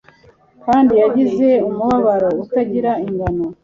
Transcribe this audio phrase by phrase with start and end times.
[0.65, 3.45] kandi yagize umubabaro utagira ingano